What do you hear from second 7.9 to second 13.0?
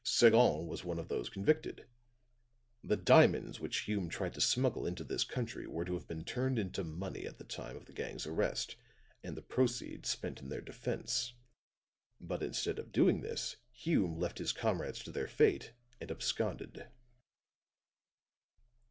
gang's arrest and the proceeds spent in their defense. But instead of